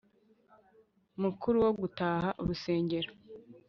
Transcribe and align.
mukuru 1.21 1.57
wo 1.65 1.71
gutaha 1.79 2.29
urusengero 2.41 3.09